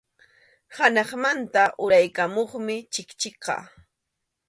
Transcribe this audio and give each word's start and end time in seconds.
Hanaqmanta 0.75 1.63
uraykamuqmi 1.83 2.75
chikchiqa. 2.93 3.57